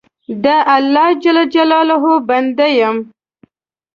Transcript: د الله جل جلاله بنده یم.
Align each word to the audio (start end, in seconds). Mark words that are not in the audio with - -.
د 0.43 0.45
الله 0.75 1.07
جل 1.23 1.37
جلاله 1.53 2.11
بنده 2.29 2.67
یم. 2.79 2.97